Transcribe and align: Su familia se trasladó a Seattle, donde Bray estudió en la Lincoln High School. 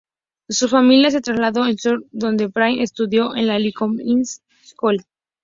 Su 0.49 0.67
familia 0.67 1.11
se 1.11 1.21
trasladó 1.21 1.61
a 1.61 1.67
Seattle, 1.73 2.07
donde 2.11 2.47
Bray 2.47 2.81
estudió 2.81 3.35
en 3.35 3.45
la 3.45 3.59
Lincoln 3.59 3.97
High 3.99 4.25
School. 4.63 5.03